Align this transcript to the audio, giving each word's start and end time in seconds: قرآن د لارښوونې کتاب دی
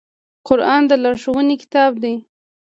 قرآن 0.47 0.81
د 0.87 0.91
لارښوونې 1.03 1.55
کتاب 1.63 1.91
دی 2.03 2.15